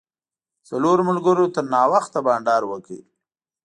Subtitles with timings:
[0.67, 2.89] څلورو ملګرو تر ناوخته بانډار وکړ.